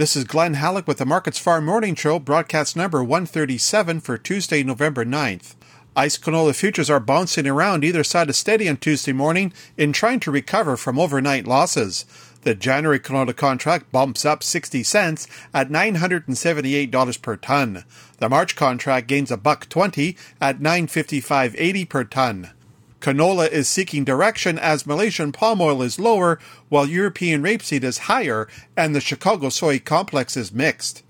[0.00, 4.62] This is Glen Hallick with the Markets Farm Morning Show, broadcast number 137 for Tuesday,
[4.62, 5.56] November 9th.
[5.94, 10.18] ICE canola futures are bouncing around either side of steady on Tuesday morning in trying
[10.20, 12.06] to recover from overnight losses.
[12.44, 17.84] The January canola contract bumps up 60 cents at $978 per ton.
[18.20, 22.50] The March contract gains a buck 20 at 955.80 per ton.
[23.00, 26.38] Canola is seeking direction as Malaysian palm oil is lower,
[26.68, 28.46] while European rapeseed is higher,
[28.76, 31.02] and the Chicago soy complex is mixed.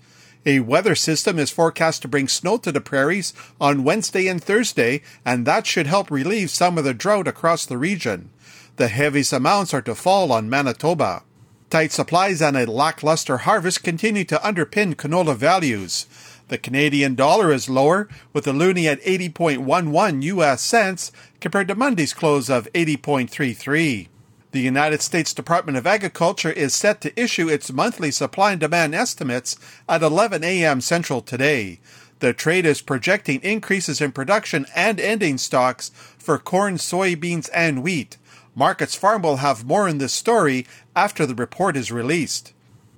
[0.45, 5.01] A weather system is forecast to bring snow to the prairies on Wednesday and Thursday,
[5.25, 8.31] and that should help relieve some of the drought across the region.
[8.77, 11.23] The heaviest amounts are to fall on Manitoba.
[11.69, 16.05] Tight supplies and a lackluster harvest continue to underpin canola values.
[16.51, 22.13] The Canadian dollar is lower, with the loonie at 80.11 US cents compared to Monday's
[22.13, 24.09] close of 80.33.
[24.51, 28.93] The United States Department of Agriculture is set to issue its monthly supply and demand
[28.93, 29.55] estimates
[29.87, 30.81] at 11 a.m.
[30.81, 31.79] Central today.
[32.19, 38.17] The trade is projecting increases in production and ending stocks for corn, soybeans, and wheat.
[38.55, 42.51] Markets Farm will have more in this story after the report is released.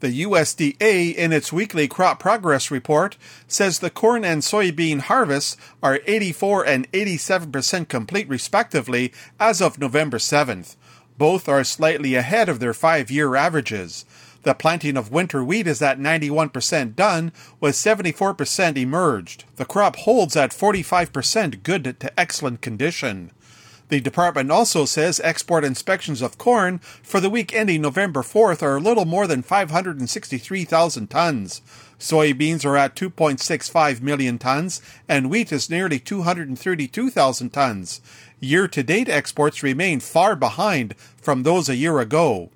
[0.03, 3.15] The USDA, in its weekly crop progress report,
[3.47, 10.17] says the corn and soybean harvests are 84 and 87% complete, respectively, as of November
[10.17, 10.75] 7th.
[11.17, 14.03] Both are slightly ahead of their five year averages.
[14.41, 17.31] The planting of winter wheat is at 91% done,
[17.61, 19.45] with 74% emerged.
[19.55, 23.31] The crop holds at 45% good to excellent condition.
[23.89, 28.77] The department also says export inspections of corn for the week ending November 4th are
[28.77, 31.61] a little more than 563,000 tons.
[31.99, 38.01] Soybeans are at 2.65 million tons, and wheat is nearly 232,000 tons.
[38.39, 42.49] Year to date exports remain far behind from those a year ago.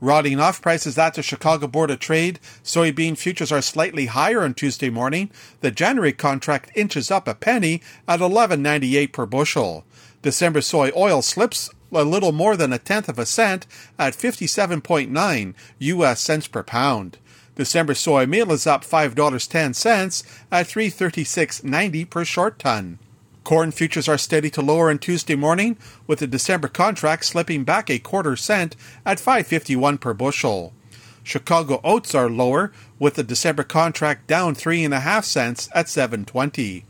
[0.00, 4.52] Rotting off prices at the Chicago Board of Trade, soybean futures are slightly higher on
[4.52, 5.30] Tuesday morning.
[5.60, 9.84] The January contract inches up a penny at 11.98 per bushel.
[10.24, 13.66] December soy oil slips a little more than a tenth of a cent
[13.98, 17.18] at 57.9 US cents per pound.
[17.56, 22.98] December soy meal is up $5.10 at 336.90 per short ton.
[23.44, 25.76] Corn futures are steady to lower on Tuesday morning,
[26.06, 30.72] with the December contract slipping back a quarter cent at 5.51 per bushel.
[31.22, 35.84] Chicago oats are lower, with the December contract down three and a half cents at
[35.84, 36.84] 7.20.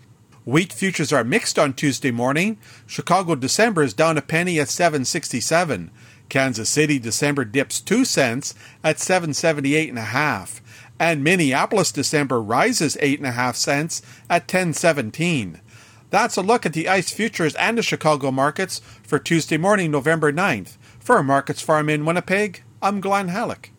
[0.45, 2.59] Wheat futures are mixed on Tuesday morning.
[2.87, 5.91] Chicago December is down a penny at 767.
[6.29, 10.61] Kansas City December dips 2 cents at 778 and a half.
[11.01, 15.63] And Minneapolis December rises 8 and a half cents at 1017.
[16.11, 20.31] That's a look at the ICE futures and the Chicago markets for Tuesday morning, November
[20.31, 20.77] 9th.
[21.01, 23.74] For Markets Farm in Winnipeg, I'm Glen Hallick.